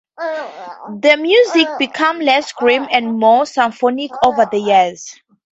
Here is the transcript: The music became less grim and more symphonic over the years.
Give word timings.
The 0.17 1.15
music 1.19 1.67
became 1.77 2.21
less 2.21 2.51
grim 2.53 2.87
and 2.89 3.19
more 3.19 3.45
symphonic 3.45 4.09
over 4.25 4.47
the 4.51 4.57
years. 4.57 5.13